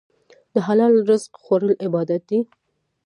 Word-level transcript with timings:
د 0.53 0.55
حلال 0.67 0.93
رزق 1.09 1.31
خوړل 1.43 1.73
عبادت 1.85 2.21
دی. 2.29 2.39